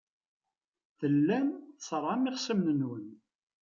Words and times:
Tellam 0.99 1.47
tṣerrɛem 1.79 2.23
ixṣimen-nwen. 2.31 3.05